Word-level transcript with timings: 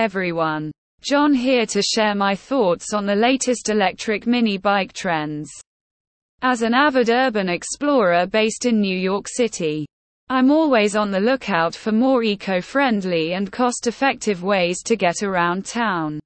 everyone. 0.00 0.72
John 1.02 1.34
here 1.34 1.66
to 1.66 1.82
share 1.82 2.14
my 2.14 2.34
thoughts 2.34 2.94
on 2.94 3.04
the 3.04 3.14
latest 3.14 3.68
electric 3.68 4.26
mini 4.26 4.56
bike 4.56 4.94
trends. 4.94 5.50
As 6.40 6.62
an 6.62 6.72
avid 6.72 7.10
urban 7.10 7.50
explorer 7.50 8.26
based 8.26 8.64
in 8.64 8.80
New 8.80 8.96
York 8.96 9.26
City, 9.28 9.86
I'm 10.30 10.50
always 10.50 10.96
on 10.96 11.10
the 11.10 11.20
lookout 11.20 11.74
for 11.74 11.92
more 11.92 12.22
eco 12.22 12.62
friendly 12.62 13.34
and 13.34 13.52
cost 13.52 13.86
effective 13.86 14.42
ways 14.42 14.82
to 14.84 14.96
get 14.96 15.22
around 15.22 15.66
town. 15.66 16.18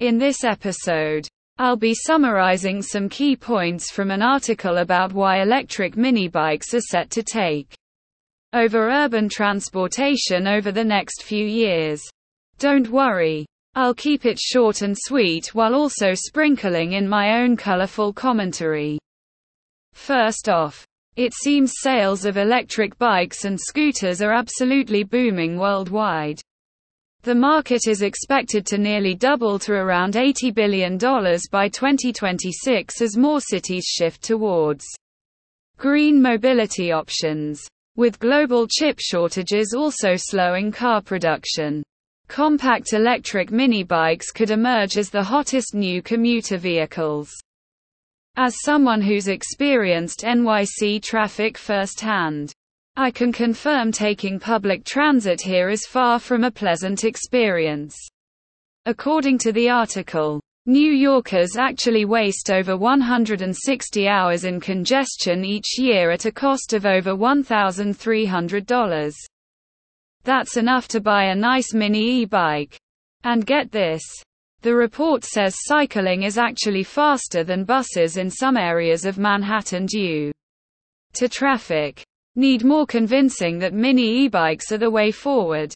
In 0.00 0.18
this 0.18 0.42
episode, 0.42 1.28
I'll 1.58 1.76
be 1.76 1.94
summarizing 1.94 2.82
some 2.82 3.08
key 3.08 3.36
points 3.36 3.92
from 3.92 4.10
an 4.10 4.22
article 4.22 4.78
about 4.78 5.12
why 5.12 5.40
electric 5.40 5.96
mini 5.96 6.26
bikes 6.26 6.74
are 6.74 6.80
set 6.80 7.10
to 7.10 7.22
take 7.22 7.76
over 8.52 8.90
urban 8.90 9.28
transportation 9.28 10.48
over 10.48 10.72
the 10.72 10.84
next 10.84 11.22
few 11.22 11.46
years. 11.46 12.02
Don't 12.58 12.88
worry. 12.90 13.46
I'll 13.74 13.94
keep 13.94 14.26
it 14.26 14.38
short 14.38 14.82
and 14.82 14.96
sweet 14.98 15.54
while 15.54 15.74
also 15.74 16.14
sprinkling 16.14 16.92
in 16.92 17.08
my 17.08 17.40
own 17.40 17.56
colorful 17.56 18.12
commentary. 18.12 18.98
First 19.94 20.48
off, 20.48 20.86
it 21.16 21.34
seems 21.34 21.74
sales 21.80 22.24
of 22.24 22.36
electric 22.36 22.98
bikes 22.98 23.44
and 23.44 23.58
scooters 23.60 24.22
are 24.22 24.32
absolutely 24.32 25.04
booming 25.04 25.58
worldwide. 25.58 26.40
The 27.22 27.34
market 27.34 27.86
is 27.86 28.02
expected 28.02 28.66
to 28.66 28.78
nearly 28.78 29.14
double 29.14 29.58
to 29.60 29.72
around 29.74 30.14
$80 30.14 30.54
billion 30.54 30.98
by 30.98 31.68
2026 31.68 33.00
as 33.00 33.16
more 33.16 33.40
cities 33.40 33.84
shift 33.84 34.22
towards 34.22 34.84
green 35.76 36.20
mobility 36.20 36.92
options. 36.92 37.64
With 37.96 38.18
global 38.18 38.66
chip 38.66 38.98
shortages 38.98 39.72
also 39.72 40.14
slowing 40.16 40.72
car 40.72 41.00
production, 41.00 41.82
compact 42.32 42.94
electric 42.94 43.52
mini 43.52 43.82
bikes 43.82 44.30
could 44.30 44.50
emerge 44.50 44.96
as 44.96 45.10
the 45.10 45.22
hottest 45.22 45.74
new 45.74 46.00
commuter 46.00 46.56
vehicles. 46.56 47.30
As 48.36 48.56
someone 48.64 49.02
who's 49.02 49.28
experienced 49.28 50.20
NYC 50.20 51.02
traffic 51.02 51.58
firsthand, 51.58 52.50
I 52.96 53.10
can 53.10 53.32
confirm 53.32 53.92
taking 53.92 54.40
public 54.40 54.86
transit 54.86 55.42
here 55.42 55.68
is 55.68 55.84
far 55.86 56.18
from 56.18 56.44
a 56.44 56.50
pleasant 56.50 57.04
experience. 57.04 57.94
According 58.86 59.36
to 59.40 59.52
the 59.52 59.68
article, 59.68 60.40
New 60.64 60.90
Yorkers 60.90 61.58
actually 61.58 62.06
waste 62.06 62.50
over 62.50 62.78
160 62.78 64.08
hours 64.08 64.44
in 64.44 64.58
congestion 64.58 65.44
each 65.44 65.78
year 65.78 66.10
at 66.10 66.24
a 66.24 66.32
cost 66.32 66.72
of 66.72 66.86
over 66.86 67.14
$1,300. 67.14 69.12
That's 70.24 70.56
enough 70.56 70.88
to 70.88 71.00
buy 71.00 71.24
a 71.24 71.34
nice 71.34 71.74
mini 71.74 72.22
e-bike. 72.22 72.78
And 73.24 73.46
get 73.46 73.72
this, 73.72 74.02
the 74.62 74.74
report 74.74 75.24
says 75.24 75.56
cycling 75.64 76.22
is 76.22 76.38
actually 76.38 76.84
faster 76.84 77.42
than 77.42 77.64
buses 77.64 78.16
in 78.16 78.30
some 78.30 78.56
areas 78.56 79.04
of 79.04 79.18
Manhattan 79.18 79.86
due 79.86 80.30
to 81.14 81.28
traffic. 81.28 82.04
Need 82.36 82.64
more 82.64 82.86
convincing 82.86 83.58
that 83.58 83.74
mini 83.74 84.24
e-bikes 84.24 84.70
are 84.70 84.78
the 84.78 84.90
way 84.90 85.10
forward. 85.10 85.74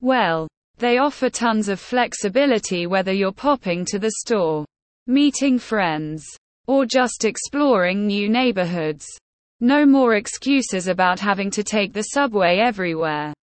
Well, 0.00 0.48
they 0.78 0.98
offer 0.98 1.28
tons 1.28 1.68
of 1.68 1.80
flexibility 1.80 2.86
whether 2.86 3.12
you're 3.12 3.32
popping 3.32 3.84
to 3.86 3.98
the 3.98 4.12
store, 4.20 4.64
meeting 5.08 5.58
friends, 5.58 6.24
or 6.68 6.86
just 6.86 7.24
exploring 7.24 8.06
new 8.06 8.28
neighborhoods. 8.28 9.04
No 9.60 9.84
more 9.84 10.14
excuses 10.14 10.86
about 10.86 11.18
having 11.18 11.50
to 11.50 11.64
take 11.64 11.92
the 11.92 12.02
subway 12.02 12.58
everywhere. 12.58 13.34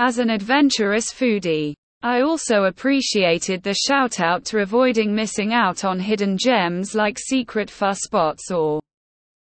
As 0.00 0.20
an 0.20 0.30
adventurous 0.30 1.12
foodie, 1.12 1.74
I 2.04 2.20
also 2.20 2.66
appreciated 2.66 3.64
the 3.64 3.74
shout 3.74 4.20
out 4.20 4.44
to 4.44 4.60
avoiding 4.60 5.12
missing 5.12 5.52
out 5.52 5.84
on 5.84 5.98
hidden 5.98 6.38
gems 6.38 6.94
like 6.94 7.18
secret 7.18 7.68
pho 7.68 7.94
spots 7.94 8.52
or 8.52 8.78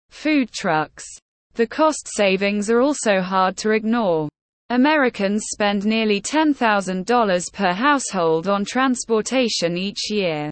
food 0.09 0.51
trucks. 0.51 1.07
The 1.55 1.69
cost 1.69 2.09
savings 2.17 2.69
are 2.69 2.81
also 2.81 3.21
hard 3.21 3.57
to 3.59 3.71
ignore. 3.71 4.29
Americans 4.71 5.45
spend 5.53 5.85
nearly 5.85 6.21
$10,000 6.21 7.53
per 7.53 7.73
household 7.73 8.49
on 8.49 8.65
transportation 8.65 9.77
each 9.77 10.11
year. 10.11 10.51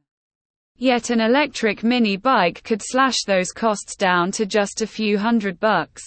Yet 0.77 1.11
an 1.11 1.21
electric 1.21 1.83
mini 1.83 2.17
bike 2.17 2.62
could 2.62 2.83
slash 2.84 3.25
those 3.27 3.50
costs 3.50 3.97
down 3.97 4.31
to 4.33 4.47
just 4.47 4.81
a 4.81 4.87
few 4.87 5.19
hundred 5.19 5.59
bucks. 5.59 6.05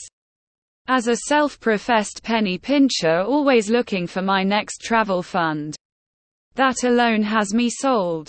As 0.88 1.08
a 1.08 1.16
self-professed 1.28 2.22
penny 2.24 2.58
pincher 2.58 3.22
always 3.22 3.70
looking 3.70 4.08
for 4.08 4.22
my 4.22 4.44
next 4.44 4.82
travel 4.82 5.24
fund, 5.24 5.76
that 6.56 6.84
alone 6.84 7.24
has 7.24 7.54
me 7.54 7.70
sold. 7.70 8.28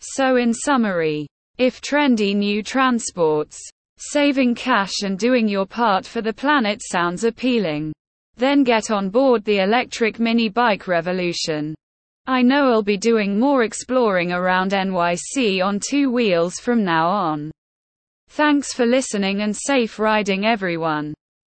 So 0.00 0.36
in 0.36 0.52
summary, 0.52 1.26
if 1.58 1.80
trendy 1.80 2.34
new 2.34 2.62
transports, 2.62 3.60
saving 3.98 4.54
cash 4.54 5.02
and 5.02 5.18
doing 5.18 5.46
your 5.46 5.66
part 5.66 6.06
for 6.06 6.22
the 6.22 6.32
planet 6.32 6.80
sounds 6.82 7.24
appealing, 7.24 7.92
then 8.36 8.64
get 8.64 8.90
on 8.90 9.10
board 9.10 9.44
the 9.44 9.58
electric 9.58 10.18
mini 10.18 10.48
bike 10.48 10.88
revolution. 10.88 11.74
I 12.26 12.42
know 12.42 12.70
I'll 12.70 12.82
be 12.82 12.96
doing 12.96 13.38
more 13.38 13.64
exploring 13.64 14.32
around 14.32 14.72
NYC 14.72 15.62
on 15.62 15.78
two 15.78 16.10
wheels 16.10 16.54
from 16.54 16.82
now 16.82 17.08
on. 17.08 17.50
Thanks 18.28 18.72
for 18.72 18.86
listening 18.86 19.42
and 19.42 19.54
safe 19.54 19.98
riding 19.98 20.46
everyone. 20.46 21.12